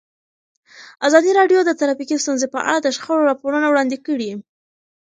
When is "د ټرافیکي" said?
1.65-2.15